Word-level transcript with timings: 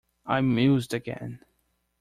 I 0.25 0.41
mused 0.41 0.95
again. 0.95 1.45